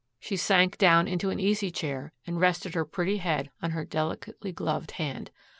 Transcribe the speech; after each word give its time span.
She 0.19 0.35
sank 0.35 0.79
down 0.79 1.07
into 1.07 1.29
an 1.29 1.39
easy 1.39 1.69
chair 1.69 2.11
and 2.25 2.39
rested 2.41 2.73
her 2.73 2.85
pretty 2.85 3.17
head 3.17 3.51
on 3.61 3.69
her 3.69 3.85
delicately 3.85 4.51
gloved 4.51 4.89
hand. 4.93 5.29